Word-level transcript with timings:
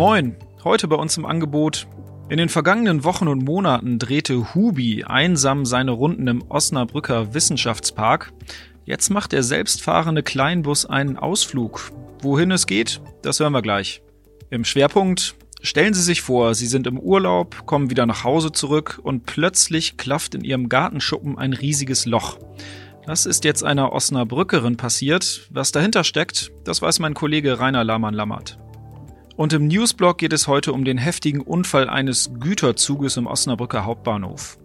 Moin, 0.00 0.34
heute 0.64 0.88
bei 0.88 0.96
uns 0.96 1.18
im 1.18 1.26
Angebot. 1.26 1.86
In 2.30 2.38
den 2.38 2.48
vergangenen 2.48 3.04
Wochen 3.04 3.28
und 3.28 3.44
Monaten 3.44 3.98
drehte 3.98 4.54
Hubi 4.54 5.04
einsam 5.04 5.66
seine 5.66 5.90
Runden 5.90 6.26
im 6.26 6.42
Osnabrücker 6.48 7.34
Wissenschaftspark. 7.34 8.32
Jetzt 8.86 9.10
macht 9.10 9.32
der 9.32 9.42
selbstfahrende 9.42 10.22
Kleinbus 10.22 10.86
einen 10.86 11.18
Ausflug. 11.18 11.92
Wohin 12.22 12.50
es 12.50 12.66
geht, 12.66 13.02
das 13.20 13.40
hören 13.40 13.52
wir 13.52 13.60
gleich. 13.60 14.00
Im 14.48 14.64
Schwerpunkt 14.64 15.34
Stellen 15.60 15.92
Sie 15.92 16.00
sich 16.00 16.22
vor, 16.22 16.54
Sie 16.54 16.66
sind 16.66 16.86
im 16.86 16.98
Urlaub, 16.98 17.66
kommen 17.66 17.90
wieder 17.90 18.06
nach 18.06 18.24
Hause 18.24 18.52
zurück 18.52 19.00
und 19.02 19.26
plötzlich 19.26 19.98
klafft 19.98 20.34
in 20.34 20.44
Ihrem 20.44 20.70
Gartenschuppen 20.70 21.36
ein 21.36 21.52
riesiges 21.52 22.06
Loch. 22.06 22.38
Das 23.04 23.26
ist 23.26 23.44
jetzt 23.44 23.64
einer 23.64 23.92
Osnabrückerin 23.92 24.78
passiert. 24.78 25.46
Was 25.50 25.72
dahinter 25.72 26.04
steckt, 26.04 26.52
das 26.64 26.80
weiß 26.80 27.00
mein 27.00 27.12
Kollege 27.12 27.58
Rainer 27.58 27.84
Lamann-Lammert. 27.84 28.58
Und 29.40 29.54
im 29.54 29.68
Newsblog 29.68 30.18
geht 30.18 30.34
es 30.34 30.48
heute 30.48 30.74
um 30.74 30.84
den 30.84 30.98
heftigen 30.98 31.40
Unfall 31.40 31.88
eines 31.88 32.30
Güterzuges 32.40 33.16
im 33.16 33.26
Osnabrücker 33.26 33.86
Hauptbahnhof. 33.86 34.58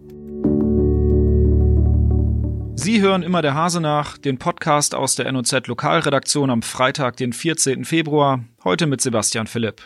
Sie 2.74 3.00
hören 3.00 3.22
immer 3.22 3.40
der 3.40 3.54
Hase 3.54 3.80
nach, 3.80 4.18
den 4.18 4.36
Podcast 4.36 4.94
aus 4.94 5.14
der 5.14 5.32
NOZ 5.32 5.66
Lokalredaktion 5.66 6.50
am 6.50 6.60
Freitag, 6.60 7.16
den 7.16 7.32
14. 7.32 7.86
Februar, 7.86 8.44
heute 8.64 8.86
mit 8.86 9.00
Sebastian 9.00 9.46
Philipp. 9.46 9.80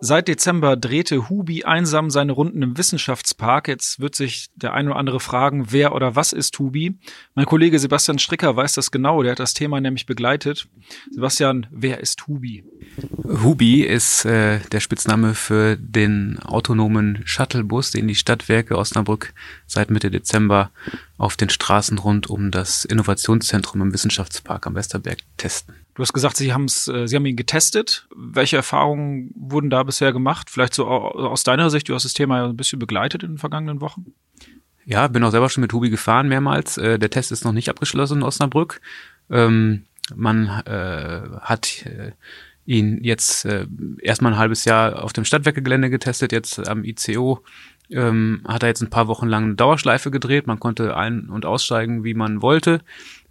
Seit 0.00 0.28
Dezember 0.28 0.76
drehte 0.76 1.28
Hubi 1.28 1.64
einsam 1.64 2.10
seine 2.10 2.30
Runden 2.30 2.62
im 2.62 2.78
Wissenschaftspark. 2.78 3.66
Jetzt 3.66 3.98
wird 3.98 4.14
sich 4.14 4.46
der 4.54 4.72
ein 4.72 4.86
oder 4.86 4.96
andere 4.96 5.18
fragen, 5.18 5.72
wer 5.72 5.92
oder 5.92 6.14
was 6.14 6.32
ist 6.32 6.56
Hubi? 6.58 6.96
Mein 7.34 7.46
Kollege 7.46 7.80
Sebastian 7.80 8.20
Stricker 8.20 8.54
weiß 8.54 8.74
das 8.74 8.92
genau, 8.92 9.22
der 9.24 9.32
hat 9.32 9.40
das 9.40 9.54
Thema 9.54 9.80
nämlich 9.80 10.06
begleitet. 10.06 10.68
Sebastian, 11.10 11.66
wer 11.72 11.98
ist 11.98 12.28
Hubi? 12.28 12.64
Hubi 13.24 13.82
ist 13.82 14.24
äh, 14.24 14.60
der 14.70 14.78
Spitzname 14.78 15.34
für 15.34 15.76
den 15.76 16.38
autonomen 16.38 17.22
Shuttlebus, 17.24 17.90
den 17.90 18.06
die 18.06 18.14
Stadtwerke 18.14 18.78
Osnabrück 18.78 19.34
seit 19.66 19.90
Mitte 19.90 20.12
Dezember 20.12 20.70
auf 21.16 21.36
den 21.36 21.50
Straßen 21.50 21.98
rund 21.98 22.30
um 22.30 22.52
das 22.52 22.84
Innovationszentrum 22.84 23.82
im 23.82 23.92
Wissenschaftspark 23.92 24.66
am 24.68 24.76
Westerberg 24.76 25.18
testen. 25.38 25.74
Du 25.94 26.02
hast 26.02 26.12
gesagt, 26.12 26.36
Sie, 26.36 26.52
haben's, 26.52 26.88
äh, 26.88 27.08
Sie 27.08 27.16
haben 27.16 27.26
ihn 27.26 27.36
getestet. 27.36 28.06
Welche 28.14 28.56
Erfahrungen 28.56 29.32
wurden 29.34 29.70
da 29.70 29.82
bisher 29.82 30.12
gemacht? 30.12 30.50
Vielleicht 30.50 30.74
so 30.74 30.86
aus 30.86 31.42
deiner 31.42 31.70
Sicht, 31.70 31.88
du 31.88 31.94
hast 31.94 32.04
das 32.04 32.14
Thema 32.14 32.38
ja 32.38 32.44
ein 32.46 32.56
bisschen 32.56 32.78
begleitet 32.78 33.22
in 33.22 33.32
den 33.32 33.38
vergangenen 33.38 33.80
Wochen. 33.80 34.06
Ja, 34.84 35.08
bin 35.08 35.24
auch 35.24 35.30
selber 35.30 35.48
schon 35.48 35.62
mit 35.62 35.72
Hubi 35.72 35.90
gefahren 35.90 36.28
mehrmals. 36.28 36.78
Äh, 36.78 36.98
der 36.98 37.10
Test 37.10 37.32
ist 37.32 37.44
noch 37.44 37.52
nicht 37.52 37.68
abgeschlossen 37.68 38.18
in 38.18 38.22
Osnabrück. 38.22 38.80
Ähm, 39.30 39.84
man 40.14 40.46
äh, 40.66 41.22
hat 41.40 41.84
ihn 42.64 43.02
jetzt 43.02 43.46
erstmal 44.00 44.32
ein 44.32 44.38
halbes 44.38 44.66
Jahr 44.66 45.02
auf 45.02 45.14
dem 45.14 45.24
Stadtwerkegelände 45.24 45.88
getestet, 45.88 46.32
jetzt 46.32 46.68
am 46.68 46.84
ICO 46.84 47.42
ähm, 47.90 48.42
hat 48.46 48.62
er 48.62 48.68
jetzt 48.68 48.82
ein 48.82 48.90
paar 48.90 49.08
Wochen 49.08 49.26
lang 49.26 49.44
eine 49.44 49.54
Dauerschleife 49.54 50.10
gedreht. 50.10 50.46
Man 50.46 50.60
konnte 50.60 50.96
ein- 50.96 51.28
und 51.28 51.46
aussteigen, 51.46 52.04
wie 52.04 52.14
man 52.14 52.42
wollte. 52.42 52.80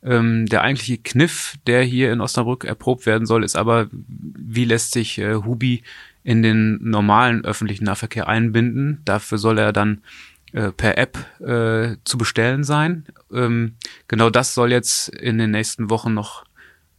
Ähm, 0.08 0.46
der 0.46 0.62
eigentliche 0.62 0.98
Kniff, 0.98 1.56
der 1.68 1.84
hier 1.84 2.14
in 2.14 2.22
Osnabrück 2.22 2.64
erprobt 2.64 3.06
werden 3.06 3.26
soll, 3.26 3.44
ist 3.44 3.58
aber, 3.58 3.88
wie 3.92 4.66
lässt 4.66 4.92
sich 4.94 5.18
äh, 5.18 5.36
Hubi 5.36 5.84
in 6.24 6.44
den 6.44 6.80
normalen 6.82 7.44
öffentlichen 7.46 7.86
Nahverkehr 7.86 8.28
einbinden. 8.28 9.02
Dafür 9.06 9.38
soll 9.38 9.58
er 9.58 9.74
dann 9.74 10.02
äh, 10.54 10.72
per 10.72 10.98
App 10.98 11.18
äh, 11.42 11.98
zu 12.04 12.18
bestellen 12.18 12.64
sein. 12.64 13.06
Ähm, 13.34 13.76
genau 14.08 14.30
das 14.30 14.54
soll 14.54 14.72
jetzt 14.72 15.10
in 15.10 15.38
den 15.38 15.52
nächsten 15.52 15.90
Wochen 15.90 16.14
noch 16.14 16.46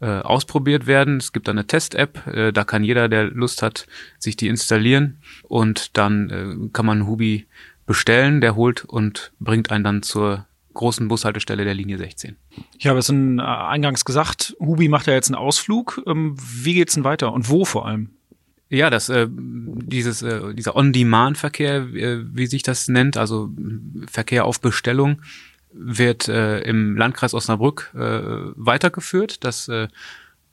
äh, 0.00 0.06
ausprobiert 0.06 0.87
werden. 0.87 1.17
Es 1.17 1.33
gibt 1.33 1.48
eine 1.48 1.67
Test-App, 1.67 2.27
äh, 2.27 2.53
da 2.53 2.65
kann 2.65 2.84
jeder, 2.84 3.09
der 3.09 3.25
Lust 3.25 3.62
hat, 3.62 3.87
sich 4.19 4.37
die 4.37 4.49
installieren 4.49 5.19
und 5.43 5.97
dann 5.97 6.31
äh, 6.31 6.69
kann 6.72 6.87
man 6.87 7.06
Hubi 7.06 7.47
bestellen, 7.87 8.41
der 8.41 8.55
holt 8.55 8.84
und 8.84 9.32
bringt 9.41 9.71
einen 9.71 9.84
dann 9.84 10.03
zur 10.03 10.47
großen 10.78 11.09
Bushaltestelle 11.09 11.65
der 11.65 11.75
Linie 11.75 11.99
16. 11.99 12.37
Ich 12.78 12.87
habe 12.87 13.00
es 13.00 13.09
in, 13.09 13.39
äh, 13.39 13.43
eingangs 13.43 14.05
gesagt, 14.05 14.56
Hubi 14.61 14.89
macht 14.89 15.06
ja 15.06 15.12
jetzt 15.12 15.28
einen 15.28 15.34
Ausflug. 15.34 16.03
Ähm, 16.06 16.37
wie 16.39 16.75
geht's 16.75 16.94
denn 16.94 17.05
weiter 17.05 17.33
und 17.33 17.50
wo 17.50 17.65
vor 17.66 17.87
allem? 17.87 18.11
Ja, 18.71 18.88
das 18.91 19.09
äh, 19.09 19.27
dieses 19.31 20.22
äh, 20.22 20.55
dieser 20.55 20.77
On-Demand-Verkehr, 20.77 21.77
äh, 21.94 22.25
wie 22.33 22.47
sich 22.47 22.62
das 22.62 22.88
nennt, 22.88 23.17
also 23.17 23.50
Verkehr 24.06 24.44
auf 24.44 24.61
Bestellung, 24.61 25.22
wird 25.72 26.28
äh, 26.28 26.61
im 26.61 26.97
Landkreis 26.97 27.34
Osnabrück 27.34 27.93
äh, 27.94 28.21
weitergeführt. 28.56 29.43
Das 29.44 29.69
äh, 29.69 29.88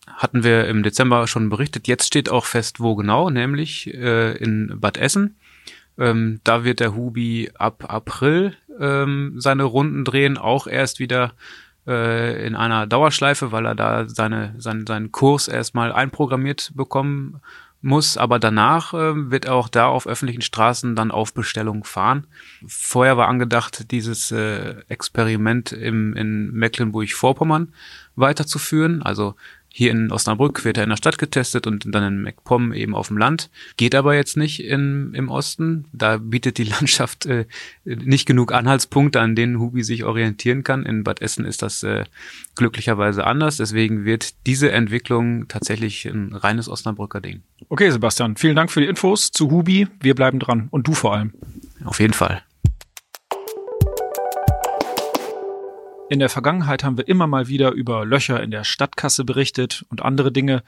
hatten 0.08 0.44
wir 0.44 0.68
im 0.68 0.82
Dezember 0.82 1.28
schon 1.28 1.50
berichtet. 1.50 1.88
Jetzt 1.88 2.08
steht 2.08 2.30
auch 2.30 2.46
fest, 2.46 2.80
wo 2.80 2.96
genau, 2.96 3.30
nämlich 3.30 3.94
äh, 3.94 4.36
in 4.38 4.74
Bad 4.80 4.98
Essen. 4.98 5.36
Ähm, 5.98 6.40
da 6.44 6.64
wird 6.64 6.80
der 6.80 6.96
Hubi 6.96 7.52
ab 7.54 7.86
April 7.88 8.56
ähm, 8.80 9.36
seine 9.38 9.64
Runden 9.64 10.06
drehen, 10.06 10.38
auch 10.38 10.68
erst 10.68 11.00
wieder 11.00 11.34
äh, 11.88 12.46
in 12.46 12.56
einer 12.56 12.88
Dauerschleife, 12.88 13.52
weil 13.52 13.66
er 13.66 13.76
da 13.76 14.08
seine, 14.08 14.56
sein, 14.58 14.86
seinen 14.88 15.12
Kurs 15.12 15.48
erstmal 15.48 15.92
einprogrammiert 15.92 16.72
bekommen 16.76 17.42
muss, 17.82 18.18
aber 18.18 18.40
danach 18.40 18.94
äh, 18.96 19.30
wird 19.30 19.46
er 19.46 19.54
auch 19.54 19.70
da 19.70 19.88
auf 19.88 20.08
öffentlichen 20.08 20.42
Straßen 20.42 20.96
dann 20.96 21.12
auf 21.12 21.34
Bestellung 21.34 21.84
fahren. 21.84 22.26
Vorher 22.68 23.16
war 23.16 23.28
angedacht, 23.28 23.92
dieses 23.92 24.32
äh, 24.32 24.76
Experiment 24.90 25.72
im, 25.72 26.16
in 26.16 26.52
Mecklenburg-Vorpommern 26.52 27.74
weiterzuführen. 28.16 29.04
Also 29.04 29.36
hier 29.78 29.92
in 29.92 30.10
Osnabrück 30.10 30.64
wird 30.64 30.78
er 30.78 30.86
in 30.86 30.90
der 30.90 30.96
Stadt 30.96 31.18
getestet 31.18 31.68
und 31.68 31.84
dann 31.94 32.02
in 32.02 32.22
MacPom 32.22 32.72
eben 32.72 32.96
auf 32.96 33.10
dem 33.10 33.18
Land. 33.18 33.50
Geht 33.76 33.94
aber 33.94 34.16
jetzt 34.16 34.38
nicht 34.38 34.64
in, 34.64 35.14
im 35.14 35.28
Osten. 35.28 35.84
Da 35.92 36.16
bietet 36.16 36.58
die 36.58 36.64
Landschaft 36.80 37.26
äh, 37.26 37.44
nicht 37.84 38.26
genug 38.26 38.54
Anhaltspunkte, 38.54 39.20
an 39.20 39.36
denen 39.36 39.60
Hubi 39.60 39.84
sich 39.84 40.06
orientieren 40.06 40.64
kann. 40.64 40.86
In 40.86 41.04
Bad 41.04 41.22
Essen 41.22 41.44
ist 41.44 41.62
das 41.62 41.84
äh, 41.84 42.06
glücklicherweise 42.56 43.28
anders. 43.28 43.58
Deswegen 43.58 44.06
wird 44.06 44.46
diese 44.46 44.72
Entwicklung 44.72 45.50
tatsächlich 45.50 46.06
ein 46.06 46.32
reines 46.32 46.70
Osnabrücker 46.70 47.20
Ding. 47.20 47.42
Okay, 47.68 47.92
Sebastian, 47.92 48.38
vielen 48.38 48.56
Dank 48.56 48.72
für 48.72 48.80
die 48.80 48.88
Infos 48.88 49.32
zu 49.32 49.52
Hubi. 49.52 49.90
Wir 50.00 50.16
bleiben 50.16 50.40
dran 50.40 50.70
und 50.72 50.88
du 50.88 50.94
vor 50.94 51.16
allem. 51.16 51.34
Auf 51.84 52.00
jeden 52.00 52.14
Fall. 52.14 52.45
In 56.08 56.20
der 56.20 56.30
Vergangenheit 56.30 56.84
haben 56.84 56.98
wir 56.98 57.08
immer 57.08 57.26
mal 57.26 57.48
wieder 57.48 57.72
über 57.72 58.06
Löcher 58.06 58.42
in 58.44 58.52
der 58.52 58.64
Stadtkasse 58.64 59.26
berichtet 59.26 59.86
und 59.90 60.04
andere 60.04 60.32
Dinge. 60.32 60.62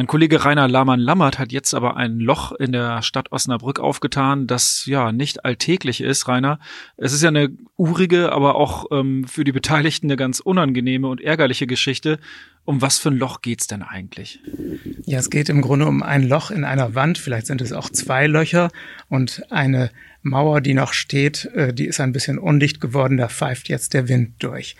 Mein 0.00 0.06
Kollege 0.06 0.46
Rainer 0.46 0.66
Lamann-Lammert 0.66 1.38
hat 1.38 1.52
jetzt 1.52 1.74
aber 1.74 1.98
ein 1.98 2.20
Loch 2.20 2.52
in 2.52 2.72
der 2.72 3.02
Stadt 3.02 3.32
Osnabrück 3.32 3.80
aufgetan, 3.80 4.46
das 4.46 4.86
ja 4.86 5.12
nicht 5.12 5.44
alltäglich 5.44 6.00
ist, 6.00 6.26
Rainer. 6.26 6.58
Es 6.96 7.12
ist 7.12 7.22
ja 7.22 7.28
eine 7.28 7.50
urige, 7.76 8.32
aber 8.32 8.54
auch 8.54 8.86
ähm, 8.92 9.26
für 9.28 9.44
die 9.44 9.52
Beteiligten 9.52 10.06
eine 10.06 10.16
ganz 10.16 10.40
unangenehme 10.40 11.06
und 11.06 11.20
ärgerliche 11.20 11.66
Geschichte. 11.66 12.18
Um 12.64 12.80
was 12.80 12.98
für 12.98 13.10
ein 13.10 13.18
Loch 13.18 13.42
geht's 13.42 13.66
denn 13.66 13.82
eigentlich? 13.82 14.40
Ja, 15.04 15.18
es 15.18 15.28
geht 15.28 15.50
im 15.50 15.60
Grunde 15.60 15.84
um 15.84 16.02
ein 16.02 16.26
Loch 16.26 16.50
in 16.50 16.64
einer 16.64 16.94
Wand. 16.94 17.18
Vielleicht 17.18 17.46
sind 17.46 17.60
es 17.60 17.74
auch 17.74 17.90
zwei 17.90 18.26
Löcher 18.26 18.70
und 19.10 19.42
eine 19.50 19.90
Mauer, 20.22 20.62
die 20.62 20.72
noch 20.72 20.94
steht, 20.94 21.44
äh, 21.54 21.74
die 21.74 21.84
ist 21.84 22.00
ein 22.00 22.12
bisschen 22.12 22.38
undicht 22.38 22.80
geworden, 22.80 23.18
da 23.18 23.28
pfeift 23.28 23.68
jetzt 23.68 23.92
der 23.92 24.08
Wind 24.08 24.32
durch. 24.38 24.76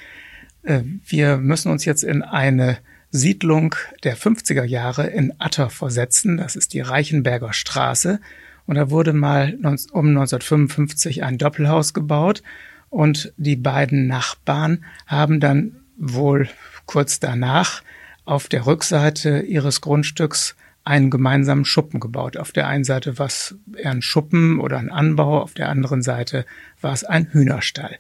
Äh, 0.63 0.81
wir 1.05 1.37
müssen 1.37 1.71
uns 1.71 1.85
jetzt 1.85 2.05
in 2.05 2.23
eine 2.23 2.79
Siedlung 3.11 3.75
der 4.05 4.17
50er 4.17 4.65
Jahre 4.65 5.07
in 5.07 5.33
Atter 5.39 5.71
versetzen. 5.71 6.37
Das 6.37 6.57
ist 6.57 6.73
die 6.75 6.81
Reichenberger 6.81 7.53
Straße. 7.53 8.21
Und 8.67 8.77
da 8.77 8.91
wurde 8.91 9.13
mal 9.13 9.55
um 9.93 10.09
1955 10.09 11.25
ein 11.25 11.39
Doppelhaus 11.39 11.93
gebaut. 11.93 12.43
Und 12.89 13.33
die 13.37 13.57
beiden 13.57 14.07
Nachbarn 14.07 14.85
haben 15.07 15.41
dann 15.41 15.77
wohl 15.97 16.49
kurz 16.87 17.21
danach 17.21 17.83
auf 18.25 18.49
der 18.49 18.67
Rückseite 18.67 19.41
ihres 19.41 19.81
Grundstücks 19.81 20.57
einen 20.85 21.11
gemeinsamen 21.11 21.65
Schuppen 21.65 22.01
gebaut. 22.01 22.37
Auf 22.37 22.53
der 22.53 22.67
einen 22.69 22.85
Seite 22.85 23.19
war 23.19 23.27
es 23.27 23.57
eher 23.77 23.91
ein 23.91 24.03
Schuppen 24.03 24.61
oder 24.61 24.79
ein 24.79 24.91
Anbau, 24.91 25.43
auf 25.43 25.55
der 25.55 25.69
anderen 25.69 26.03
Seite 26.03 26.47
war 26.81 26.93
es 26.93 27.05
ein 27.05 27.29
Hühnerstall. 27.33 27.99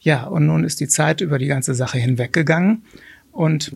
Ja, 0.00 0.24
und 0.24 0.46
nun 0.46 0.64
ist 0.64 0.80
die 0.80 0.88
Zeit 0.88 1.20
über 1.20 1.38
die 1.38 1.46
ganze 1.46 1.74
Sache 1.74 1.98
hinweggegangen 1.98 2.84
und 3.34 3.72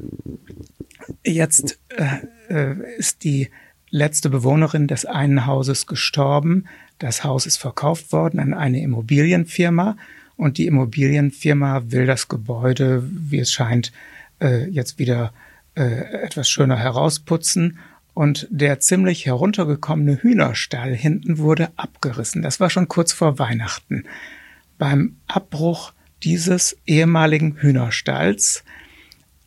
jetzt 1.24 1.78
äh, 1.88 2.18
äh, 2.48 2.96
ist 2.96 3.24
die 3.24 3.50
letzte 3.90 4.30
Bewohnerin 4.30 4.86
des 4.86 5.04
einen 5.04 5.46
Hauses 5.46 5.86
gestorben. 5.86 6.66
Das 6.98 7.24
Haus 7.24 7.44
ist 7.44 7.56
verkauft 7.56 8.12
worden 8.12 8.38
an 8.38 8.54
eine 8.54 8.80
Immobilienfirma 8.80 9.96
und 10.36 10.58
die 10.58 10.66
Immobilienfirma 10.66 11.82
will 11.88 12.06
das 12.06 12.28
Gebäude, 12.28 13.02
wie 13.10 13.40
es 13.40 13.50
scheint, 13.50 13.92
äh, 14.40 14.68
jetzt 14.68 14.98
wieder 15.00 15.32
äh, 15.74 16.22
etwas 16.22 16.48
schöner 16.48 16.76
herausputzen 16.76 17.78
und 18.14 18.46
der 18.50 18.78
ziemlich 18.78 19.26
heruntergekommene 19.26 20.22
Hühnerstall 20.22 20.94
hinten 20.94 21.38
wurde 21.38 21.70
abgerissen. 21.76 22.42
Das 22.42 22.60
war 22.60 22.70
schon 22.70 22.86
kurz 22.86 23.12
vor 23.12 23.40
Weihnachten. 23.40 24.04
Beim 24.78 25.16
Abbruch 25.26 25.92
dieses 26.22 26.76
ehemaligen 26.86 27.56
Hühnerstalls 27.56 28.62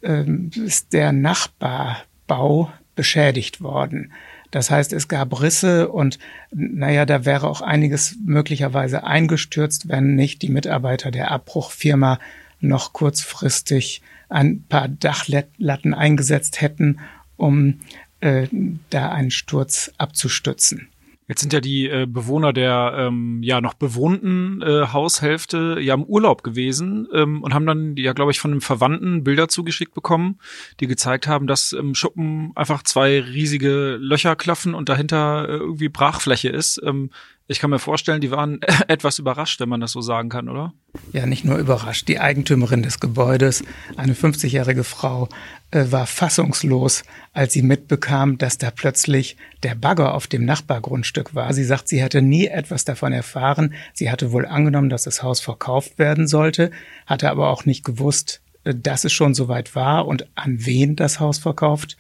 ähm, 0.04 0.52
ist 0.56 0.94
der 0.94 1.12
Nachbar 1.12 2.04
Bau 2.28 2.72
beschädigt 2.96 3.62
worden. 3.62 4.12
Das 4.52 4.70
heißt, 4.70 4.92
es 4.92 5.08
gab 5.08 5.42
Risse 5.42 5.90
und 5.90 6.20
naja, 6.52 7.06
da 7.06 7.26
wäre 7.26 7.48
auch 7.48 7.62
einiges 7.62 8.18
möglicherweise 8.24 9.06
eingestürzt, 9.06 9.88
wenn 9.88 10.16
nicht 10.16 10.42
die 10.42 10.50
Mitarbeiter 10.50 11.10
der 11.10 11.32
Abbruchfirma 11.32 12.20
noch 12.60 12.94
kurzfristig 12.94 14.02
ein 14.30 14.64
paar 14.64 14.88
Dachlatten 14.88 15.94
eingesetzt 15.94 16.62
hätten, 16.62 17.00
um 17.38 17.80
äh, 18.20 18.48
da 18.90 19.12
einen 19.12 19.32
Sturz 19.32 19.92
abzustützen. 19.98 20.90
Jetzt 21.32 21.40
sind 21.40 21.54
ja 21.54 21.62
die 21.62 21.88
äh, 21.88 22.08
Bewohner 22.10 22.52
der 22.52 22.94
ähm, 22.98 23.42
ja 23.42 23.62
noch 23.62 23.74
bewohnten 23.74 24.62
äh, 24.62 24.88
Haushälfte 24.92 25.78
ja 25.80 25.94
im 25.94 26.04
Urlaub 26.04 26.44
gewesen 26.44 27.08
ähm, 27.14 27.42
und 27.42 27.54
haben 27.54 27.66
dann 27.66 27.96
ja 27.96 28.12
glaube 28.12 28.32
ich 28.32 28.42
von 28.42 28.52
einem 28.52 28.60
Verwandten 28.60 29.24
Bilder 29.24 29.48
zugeschickt 29.48 29.94
bekommen, 29.94 30.42
die 30.82 30.88
gezeigt 30.88 31.28
haben, 31.28 31.48
dass 31.48 31.72
im 31.72 31.96
Schuppen 31.96 32.52
einfach 32.56 32.84
zwei 32.84 33.22
riesige 33.22 33.96
Löcher 33.96 34.36
klaffen 34.36 34.74
und 34.74 34.90
dahinter 34.90 35.48
äh, 35.48 35.54
irgendwie 35.54 35.88
Brachfläche 35.88 36.50
ist. 36.50 36.82
Ähm, 36.84 37.12
ich 37.48 37.60
kann 37.60 37.70
mir 37.70 37.80
vorstellen, 37.80 38.22
die 38.22 38.32
waren 38.32 38.62
etwas 38.88 39.20
überrascht, 39.20 39.60
wenn 39.60 39.70
man 39.70 39.82
das 39.82 39.92
so 39.92 40.02
sagen 40.02 40.30
kann, 40.30 40.48
oder? 40.48 40.74
Ja, 41.12 41.26
nicht 41.26 41.44
nur 41.44 41.58
überrascht. 41.58 42.08
Die 42.08 42.20
Eigentümerin 42.20 42.84
des 42.84 43.00
Gebäudes, 43.00 43.64
eine 43.98 44.14
50-jährige 44.14 44.84
Frau, 44.84 45.28
äh, 45.72 45.86
war 45.90 46.08
fassungslos, 46.08 47.04
als 47.34 47.54
sie 47.54 47.62
mitbekam, 47.62 48.38
dass 48.38 48.58
da 48.58 48.72
plötzlich 48.72 49.38
der 49.64 49.76
Bagger 49.76 50.14
auf 50.14 50.28
dem 50.28 50.46
Nachbargrundstück 50.46 51.36
war. 51.36 51.54
Sie 51.54 51.64
sagt, 51.64 51.88
sie 51.88 52.04
hatte 52.04 52.22
nie 52.22 52.48
etwas 52.48 52.86
davon 52.86 53.14
erfahren. 53.14 53.74
Sie 53.94 54.12
hatte 54.12 54.32
wohl 54.32 54.46
angenommen, 54.46 54.90
dass 54.90 55.04
das 55.04 55.24
Haus 55.24 55.40
verkauft 55.40 56.00
werden 56.00 56.28
sollte, 56.28 56.72
hatte 57.06 57.30
aber 57.30 57.50
auch 57.50 57.66
nicht 57.66 57.84
gewusst, 57.84 58.42
äh, 58.64 58.74
dass 58.76 59.04
es 59.04 59.14
schon 59.14 59.34
soweit 59.34 59.76
war 59.76 60.08
und 60.08 60.28
an 60.36 60.66
wen 60.66 60.96
das 60.96 61.20
Haus 61.20 61.40
verkauft 61.40 61.98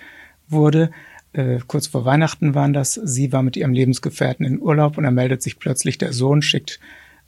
wurde 0.47 0.91
äh, 1.33 1.59
kurz 1.65 1.87
vor 1.87 2.05
Weihnachten 2.05 2.55
waren 2.55 2.73
das. 2.73 2.93
Sie 2.93 3.31
war 3.31 3.43
mit 3.43 3.55
ihrem 3.55 3.73
Lebensgefährten 3.73 4.45
in 4.45 4.61
Urlaub 4.61 4.97
und 4.97 5.03
dann 5.03 5.13
meldet 5.13 5.41
sich 5.41 5.59
plötzlich 5.59 5.97
der 5.97 6.13
Sohn, 6.13 6.41
schickt 6.41 6.79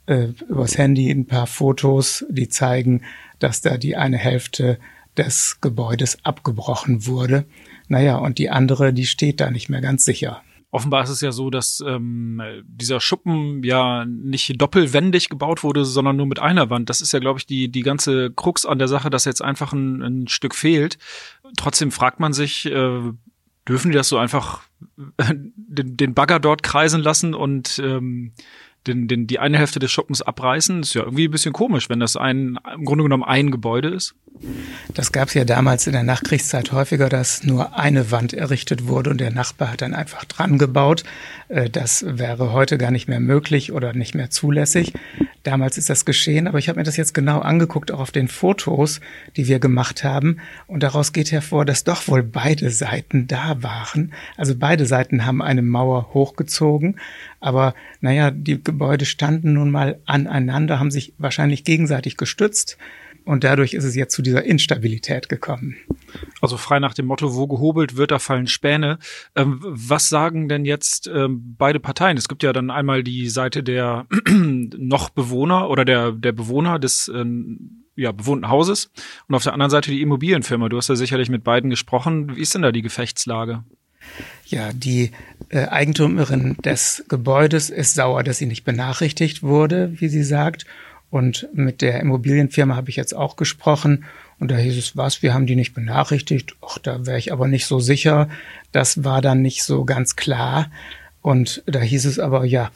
äh, 0.06 0.28
übers 0.48 0.76
Handy 0.76 1.10
ein 1.10 1.26
paar 1.26 1.46
Fotos, 1.46 2.24
die 2.28 2.48
zeigen, 2.48 3.02
dass 3.38 3.60
da 3.60 3.78
die 3.78 3.96
eine 3.96 4.18
Hälfte 4.18 4.78
des 5.16 5.58
Gebäudes 5.60 6.24
abgebrochen 6.24 7.06
wurde. 7.06 7.46
Naja, 7.88 8.16
und 8.16 8.38
die 8.38 8.50
andere, 8.50 8.92
die 8.92 9.06
steht 9.06 9.40
da 9.40 9.50
nicht 9.50 9.68
mehr 9.68 9.80
ganz 9.80 10.04
sicher. 10.04 10.42
Offenbar 10.70 11.04
ist 11.04 11.10
es 11.10 11.20
ja 11.20 11.30
so, 11.30 11.50
dass 11.50 11.84
ähm, 11.86 12.42
dieser 12.66 13.00
Schuppen 13.00 13.62
ja 13.62 14.04
nicht 14.06 14.60
doppelwendig 14.60 15.28
gebaut 15.28 15.62
wurde, 15.62 15.84
sondern 15.84 16.16
nur 16.16 16.26
mit 16.26 16.40
einer 16.40 16.68
Wand. 16.68 16.90
Das 16.90 17.00
ist 17.00 17.12
ja, 17.12 17.20
glaube 17.20 17.38
ich, 17.38 17.46
die, 17.46 17.68
die 17.70 17.82
ganze 17.82 18.32
Krux 18.32 18.66
an 18.66 18.80
der 18.80 18.88
Sache, 18.88 19.08
dass 19.08 19.24
jetzt 19.24 19.40
einfach 19.40 19.72
ein, 19.72 20.02
ein 20.02 20.26
Stück 20.26 20.52
fehlt. 20.52 20.98
Trotzdem 21.56 21.92
fragt 21.92 22.18
man 22.18 22.32
sich, 22.32 22.66
äh, 22.66 23.12
dürfen 23.68 23.90
die 23.90 23.96
das 23.96 24.08
so 24.08 24.18
einfach 24.18 24.62
äh, 25.16 25.34
den, 25.34 25.96
den 25.96 26.14
Bagger 26.14 26.40
dort 26.40 26.62
kreisen 26.62 27.00
lassen 27.00 27.34
und 27.34 27.78
ähm, 27.82 28.32
den, 28.86 29.08
den, 29.08 29.26
die 29.26 29.38
eine 29.38 29.58
Hälfte 29.58 29.78
des 29.78 29.90
Schuppens 29.90 30.22
abreißen? 30.22 30.80
Das 30.80 30.88
ist 30.88 30.94
ja 30.94 31.02
irgendwie 31.02 31.28
ein 31.28 31.30
bisschen 31.30 31.52
komisch, 31.52 31.88
wenn 31.88 32.00
das 32.00 32.16
ein, 32.16 32.58
im 32.74 32.84
Grunde 32.84 33.04
genommen 33.04 33.24
ein 33.24 33.50
Gebäude 33.50 33.88
ist. 33.88 34.14
Das 34.92 35.12
gab 35.12 35.28
es 35.28 35.34
ja 35.34 35.44
damals 35.44 35.86
in 35.86 35.92
der 35.92 36.02
Nachkriegszeit 36.02 36.72
häufiger, 36.72 37.08
dass 37.08 37.44
nur 37.44 37.78
eine 37.78 38.10
Wand 38.10 38.32
errichtet 38.32 38.86
wurde 38.86 39.10
und 39.10 39.20
der 39.20 39.30
Nachbar 39.30 39.72
hat 39.72 39.82
dann 39.82 39.94
einfach 39.94 40.24
dran 40.24 40.58
gebaut. 40.58 41.04
Äh, 41.48 41.70
das 41.70 42.04
wäre 42.06 42.52
heute 42.52 42.78
gar 42.78 42.90
nicht 42.90 43.08
mehr 43.08 43.20
möglich 43.20 43.72
oder 43.72 43.92
nicht 43.92 44.14
mehr 44.14 44.30
zulässig. 44.30 44.92
Damals 45.44 45.76
ist 45.76 45.90
das 45.90 46.04
geschehen, 46.04 46.48
aber 46.48 46.58
ich 46.58 46.68
habe 46.68 46.78
mir 46.78 46.84
das 46.84 46.96
jetzt 46.96 47.12
genau 47.12 47.40
angeguckt, 47.40 47.92
auch 47.92 48.00
auf 48.00 48.10
den 48.10 48.28
Fotos, 48.28 49.00
die 49.36 49.46
wir 49.46 49.58
gemacht 49.58 50.02
haben. 50.02 50.38
Und 50.66 50.82
daraus 50.82 51.12
geht 51.12 51.32
hervor, 51.32 51.64
dass 51.64 51.84
doch 51.84 52.08
wohl 52.08 52.22
beide 52.22 52.70
Seiten 52.70 53.26
da 53.26 53.62
waren. 53.62 54.12
Also 54.36 54.54
beide 54.56 54.86
Seiten 54.86 55.26
haben 55.26 55.42
eine 55.42 55.62
Mauer 55.62 56.14
hochgezogen. 56.14 56.98
Aber 57.40 57.74
naja, 58.00 58.30
die 58.30 58.56
Gebäude 58.74 59.04
standen 59.04 59.52
nun 59.52 59.70
mal 59.70 60.00
aneinander, 60.04 60.80
haben 60.80 60.90
sich 60.90 61.14
wahrscheinlich 61.16 61.62
gegenseitig 61.62 62.16
gestützt. 62.16 62.76
Und 63.24 63.42
dadurch 63.42 63.72
ist 63.72 63.84
es 63.84 63.94
jetzt 63.94 64.14
zu 64.14 64.20
dieser 64.20 64.44
Instabilität 64.44 65.28
gekommen. 65.28 65.76
Also 66.42 66.56
frei 66.58 66.78
nach 66.78 66.92
dem 66.92 67.06
Motto, 67.06 67.34
wo 67.34 67.46
gehobelt 67.46 67.96
wird, 67.96 68.10
da 68.10 68.18
fallen 68.18 68.48
Späne. 68.48 68.98
Ähm, 69.34 69.60
was 69.62 70.08
sagen 70.08 70.48
denn 70.48 70.64
jetzt 70.64 71.06
ähm, 71.06 71.54
beide 71.56 71.80
Parteien? 71.80 72.18
Es 72.18 72.28
gibt 72.28 72.42
ja 72.42 72.52
dann 72.52 72.70
einmal 72.70 73.02
die 73.02 73.28
Seite 73.28 73.62
der 73.62 74.06
noch 74.28 75.08
Bewohner 75.08 75.70
oder 75.70 75.84
der, 75.84 76.12
der 76.12 76.32
Bewohner 76.32 76.78
des 76.78 77.08
ähm, 77.14 77.84
ja, 77.96 78.12
bewohnten 78.12 78.48
Hauses 78.48 78.90
und 79.28 79.36
auf 79.36 79.44
der 79.44 79.54
anderen 79.54 79.70
Seite 79.70 79.90
die 79.90 80.02
Immobilienfirma. 80.02 80.68
Du 80.68 80.76
hast 80.76 80.88
ja 80.88 80.96
sicherlich 80.96 81.30
mit 81.30 81.44
beiden 81.44 81.70
gesprochen. 81.70 82.36
Wie 82.36 82.40
ist 82.40 82.54
denn 82.54 82.62
da 82.62 82.72
die 82.72 82.82
Gefechtslage? 82.82 83.62
Ja, 84.46 84.72
die 84.72 85.12
äh, 85.54 85.68
Eigentümerin 85.68 86.56
des 86.64 87.04
Gebäudes 87.08 87.70
ist 87.70 87.94
sauer, 87.94 88.24
dass 88.24 88.38
sie 88.38 88.46
nicht 88.46 88.64
benachrichtigt 88.64 89.42
wurde, 89.42 89.92
wie 90.00 90.08
sie 90.08 90.24
sagt. 90.24 90.66
Und 91.10 91.48
mit 91.54 91.80
der 91.80 92.00
Immobilienfirma 92.00 92.74
habe 92.74 92.90
ich 92.90 92.96
jetzt 92.96 93.14
auch 93.14 93.36
gesprochen. 93.36 94.04
Und 94.40 94.50
da 94.50 94.56
hieß 94.56 94.76
es, 94.76 94.96
was, 94.96 95.22
wir 95.22 95.32
haben 95.32 95.46
die 95.46 95.54
nicht 95.54 95.72
benachrichtigt. 95.72 96.56
Ach, 96.60 96.78
da 96.78 97.06
wäre 97.06 97.18
ich 97.18 97.32
aber 97.32 97.46
nicht 97.46 97.66
so 97.66 97.78
sicher. 97.78 98.28
Das 98.72 99.04
war 99.04 99.22
dann 99.22 99.42
nicht 99.42 99.62
so 99.62 99.84
ganz 99.84 100.16
klar. 100.16 100.72
Und 101.22 101.62
da 101.66 101.80
hieß 101.80 102.04
es 102.04 102.18
aber, 102.18 102.44
ja, 102.44 102.72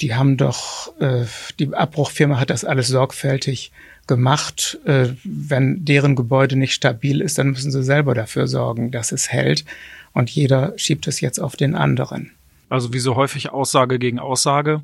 die 0.00 0.14
haben 0.14 0.36
doch, 0.36 0.96
äh, 1.00 1.24
die 1.58 1.74
Abbruchfirma 1.74 2.38
hat 2.38 2.50
das 2.50 2.64
alles 2.64 2.86
sorgfältig 2.86 3.72
gemacht. 4.06 4.78
Äh, 4.84 5.08
wenn 5.24 5.84
deren 5.84 6.14
Gebäude 6.14 6.54
nicht 6.54 6.74
stabil 6.74 7.20
ist, 7.20 7.38
dann 7.38 7.50
müssen 7.50 7.72
sie 7.72 7.82
selber 7.82 8.14
dafür 8.14 8.46
sorgen, 8.46 8.92
dass 8.92 9.10
es 9.10 9.32
hält. 9.32 9.64
Und 10.12 10.30
jeder 10.30 10.72
schiebt 10.76 11.06
es 11.06 11.20
jetzt 11.20 11.38
auf 11.38 11.56
den 11.56 11.74
anderen. 11.74 12.32
Also 12.70 12.92
wie 12.92 13.00
so 13.00 13.16
häufig 13.16 13.50
Aussage 13.50 13.98
gegen 13.98 14.20
Aussage. 14.20 14.82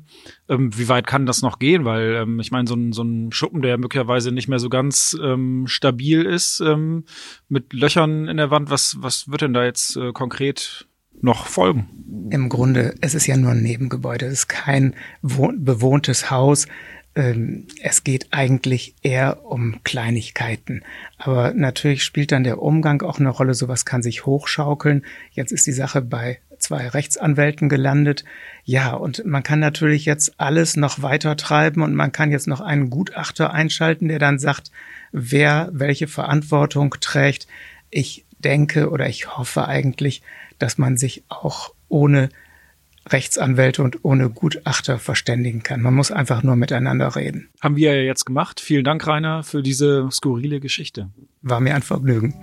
Ähm, 0.49 0.77
wie 0.77 0.89
weit 0.89 1.07
kann 1.07 1.25
das 1.25 1.41
noch 1.41 1.57
gehen? 1.57 1.85
Weil 1.85 2.15
ähm, 2.15 2.39
ich 2.41 2.51
meine, 2.51 2.67
so 2.67 2.75
ein, 2.75 2.91
so 2.91 3.01
ein 3.01 3.31
Schuppen, 3.31 3.61
der 3.61 3.77
möglicherweise 3.77 4.33
nicht 4.33 4.49
mehr 4.49 4.59
so 4.59 4.67
ganz 4.67 5.17
ähm, 5.23 5.67
stabil 5.67 6.23
ist, 6.23 6.59
ähm, 6.59 7.05
mit 7.47 7.71
Löchern 7.71 8.27
in 8.27 8.37
der 8.37 8.51
Wand, 8.51 8.69
was, 8.69 8.97
was 8.99 9.31
wird 9.31 9.41
denn 9.41 9.53
da 9.53 9.63
jetzt 9.63 9.95
äh, 9.95 10.11
konkret 10.11 10.85
noch 11.21 11.45
folgen? 11.47 12.27
Im 12.29 12.49
Grunde, 12.49 12.93
es 12.99 13.15
ist 13.15 13.25
ja 13.25 13.37
nur 13.37 13.51
ein 13.51 13.63
Nebengebäude, 13.63 14.25
es 14.25 14.33
ist 14.33 14.47
kein 14.49 14.93
bewohntes 15.21 16.29
Haus. 16.29 16.67
Ähm, 17.17 17.65
es 17.81 18.03
geht 18.03 18.27
eigentlich 18.29 18.93
eher 19.01 19.43
um 19.43 19.83
Kleinigkeiten. 19.83 20.83
Aber 21.17 21.51
natürlich 21.55 22.03
spielt 22.03 22.31
dann 22.31 22.43
der 22.43 22.61
Umgang 22.61 23.01
auch 23.01 23.19
eine 23.19 23.29
Rolle. 23.29 23.55
Sowas 23.55 23.85
kann 23.85 24.03
sich 24.03 24.27
hochschaukeln. 24.27 25.03
Jetzt 25.31 25.51
ist 25.51 25.65
die 25.65 25.71
Sache 25.71 26.01
bei 26.01 26.39
zwei 26.59 26.87
Rechtsanwälten 26.87 27.69
gelandet. 27.69 28.23
Ja, 28.65 28.93
und 28.93 29.25
man 29.25 29.41
kann 29.41 29.59
natürlich 29.59 30.05
jetzt 30.05 30.39
alles 30.39 30.75
noch 30.75 31.01
weiter 31.01 31.35
treiben 31.37 31.81
und 31.81 31.95
man 31.95 32.11
kann 32.11 32.31
jetzt 32.31 32.47
noch 32.47 32.61
einen 32.61 32.91
Gutachter 32.91 33.51
einschalten, 33.51 34.09
der 34.09 34.19
dann 34.19 34.37
sagt, 34.37 34.71
wer 35.11 35.69
welche 35.73 36.07
Verantwortung 36.07 36.95
trägt. 37.01 37.47
Ich 37.89 38.25
denke 38.37 38.91
oder 38.91 39.09
ich 39.09 39.37
hoffe 39.37 39.67
eigentlich, 39.67 40.21
dass 40.59 40.77
man 40.77 40.97
sich 40.97 41.23
auch 41.29 41.73
ohne 41.89 42.29
Rechtsanwälte 43.11 43.83
und 43.83 44.03
ohne 44.03 44.29
Gutachter 44.29 44.99
verständigen 44.99 45.63
kann. 45.63 45.81
Man 45.81 45.93
muss 45.93 46.11
einfach 46.11 46.43
nur 46.43 46.55
miteinander 46.55 47.15
reden. 47.15 47.49
Haben 47.61 47.75
wir 47.75 47.95
ja 47.95 48.01
jetzt 48.01 48.25
gemacht. 48.25 48.59
Vielen 48.59 48.83
Dank, 48.83 49.05
Rainer, 49.07 49.43
für 49.43 49.63
diese 49.63 50.09
skurrile 50.11 50.59
Geschichte. 50.59 51.09
War 51.41 51.59
mir 51.59 51.75
ein 51.75 51.81
Vergnügen. 51.81 52.33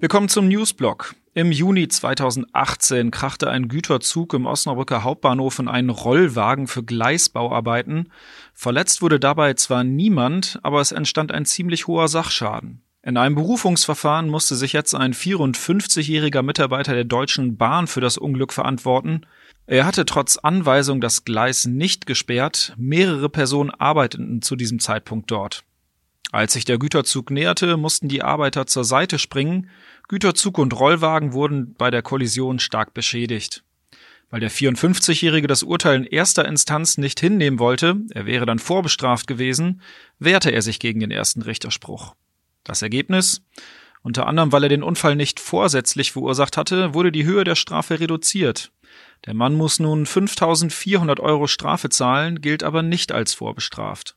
Wir 0.00 0.08
kommen 0.08 0.28
zum 0.28 0.48
Newsblock. 0.48 1.16
Im 1.34 1.52
Juni 1.52 1.88
2018 1.88 3.10
krachte 3.10 3.50
ein 3.50 3.68
Güterzug 3.68 4.34
im 4.34 4.46
Osnabrücker 4.46 5.04
Hauptbahnhof 5.04 5.58
in 5.58 5.68
einen 5.68 5.90
Rollwagen 5.90 6.66
für 6.66 6.82
Gleisbauarbeiten. 6.82 8.10
Verletzt 8.54 9.02
wurde 9.02 9.20
dabei 9.20 9.54
zwar 9.54 9.84
niemand, 9.84 10.58
aber 10.62 10.80
es 10.80 10.92
entstand 10.92 11.32
ein 11.32 11.44
ziemlich 11.44 11.86
hoher 11.86 12.08
Sachschaden. 12.08 12.82
In 13.02 13.16
einem 13.16 13.36
Berufungsverfahren 13.36 14.28
musste 14.28 14.56
sich 14.56 14.72
jetzt 14.72 14.94
ein 14.94 15.14
54-jähriger 15.14 16.42
Mitarbeiter 16.42 16.94
der 16.94 17.04
Deutschen 17.04 17.56
Bahn 17.56 17.86
für 17.86 18.00
das 18.00 18.18
Unglück 18.18 18.52
verantworten. 18.52 19.24
Er 19.66 19.86
hatte 19.86 20.04
trotz 20.04 20.36
Anweisung 20.36 21.00
das 21.00 21.24
Gleis 21.24 21.64
nicht 21.66 22.06
gesperrt. 22.06 22.74
Mehrere 22.76 23.28
Personen 23.28 23.70
arbeiteten 23.70 24.42
zu 24.42 24.56
diesem 24.56 24.80
Zeitpunkt 24.80 25.30
dort. 25.30 25.62
Als 26.32 26.54
sich 26.54 26.64
der 26.64 26.78
Güterzug 26.78 27.30
näherte, 27.30 27.76
mussten 27.76 28.08
die 28.08 28.22
Arbeiter 28.22 28.66
zur 28.66 28.84
Seite 28.84 29.18
springen. 29.18 29.70
Güterzug 30.08 30.58
und 30.58 30.78
Rollwagen 30.78 31.32
wurden 31.32 31.74
bei 31.74 31.90
der 31.90 32.02
Kollision 32.02 32.58
stark 32.58 32.94
beschädigt. 32.94 33.62
Weil 34.30 34.40
der 34.40 34.50
54-Jährige 34.50 35.46
das 35.46 35.62
Urteil 35.62 35.96
in 35.96 36.04
erster 36.04 36.46
Instanz 36.46 36.98
nicht 36.98 37.20
hinnehmen 37.20 37.58
wollte, 37.58 37.96
er 38.10 38.26
wäre 38.26 38.44
dann 38.44 38.58
vorbestraft 38.58 39.26
gewesen, 39.26 39.80
wehrte 40.18 40.50
er 40.50 40.60
sich 40.60 40.80
gegen 40.80 41.00
den 41.00 41.10
ersten 41.10 41.42
Richterspruch. 41.42 42.14
Das 42.68 42.82
Ergebnis? 42.82 43.40
Unter 44.02 44.26
anderem, 44.26 44.52
weil 44.52 44.62
er 44.62 44.68
den 44.68 44.82
Unfall 44.82 45.16
nicht 45.16 45.40
vorsätzlich 45.40 46.12
verursacht 46.12 46.56
hatte, 46.58 46.92
wurde 46.92 47.10
die 47.10 47.24
Höhe 47.24 47.44
der 47.44 47.54
Strafe 47.54 47.98
reduziert. 47.98 48.70
Der 49.24 49.34
Mann 49.34 49.54
muss 49.54 49.80
nun 49.80 50.04
5400 50.04 51.18
Euro 51.18 51.46
Strafe 51.46 51.88
zahlen, 51.88 52.42
gilt 52.42 52.62
aber 52.62 52.82
nicht 52.82 53.10
als 53.10 53.32
vorbestraft. 53.32 54.16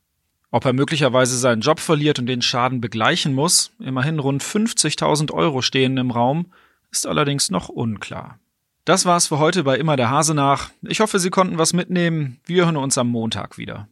Ob 0.50 0.66
er 0.66 0.74
möglicherweise 0.74 1.38
seinen 1.38 1.62
Job 1.62 1.80
verliert 1.80 2.18
und 2.18 2.26
den 2.26 2.42
Schaden 2.42 2.82
begleichen 2.82 3.32
muss, 3.32 3.72
immerhin 3.80 4.18
rund 4.18 4.44
50.000 4.44 5.32
Euro 5.32 5.62
stehen 5.62 5.96
im 5.96 6.10
Raum, 6.10 6.52
ist 6.90 7.06
allerdings 7.06 7.50
noch 7.50 7.70
unklar. 7.70 8.38
Das 8.84 9.06
war's 9.06 9.28
für 9.28 9.38
heute 9.38 9.64
bei 9.64 9.78
Immer 9.78 9.96
der 9.96 10.10
Hase 10.10 10.34
nach. 10.34 10.68
Ich 10.82 11.00
hoffe, 11.00 11.18
Sie 11.18 11.30
konnten 11.30 11.56
was 11.56 11.72
mitnehmen. 11.72 12.38
Wir 12.44 12.66
hören 12.66 12.76
uns 12.76 12.98
am 12.98 13.08
Montag 13.08 13.56
wieder. 13.56 13.88